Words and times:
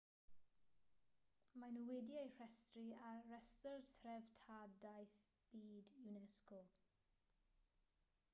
maen 1.63 1.75
nhw 1.75 1.83
wedi 1.89 2.15
eu 2.21 2.31
rhestru 2.39 2.85
ar 3.09 3.21
restr 3.33 3.85
treftadaeth 3.99 5.15
byd 5.53 5.95
unesco 6.09 6.65